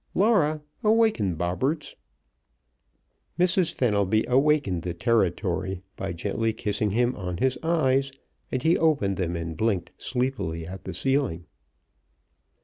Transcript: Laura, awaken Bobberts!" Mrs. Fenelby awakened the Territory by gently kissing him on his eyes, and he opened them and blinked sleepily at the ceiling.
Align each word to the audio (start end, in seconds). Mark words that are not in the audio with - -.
Laura, 0.15 0.63
awaken 0.83 1.35
Bobberts!" 1.35 1.95
Mrs. 3.37 3.71
Fenelby 3.71 4.25
awakened 4.27 4.81
the 4.81 4.95
Territory 4.95 5.83
by 5.95 6.11
gently 6.11 6.53
kissing 6.53 6.89
him 6.89 7.15
on 7.15 7.37
his 7.37 7.55
eyes, 7.61 8.11
and 8.51 8.63
he 8.63 8.79
opened 8.79 9.17
them 9.17 9.35
and 9.35 9.55
blinked 9.55 9.91
sleepily 9.99 10.65
at 10.65 10.85
the 10.85 10.93
ceiling. 10.95 11.45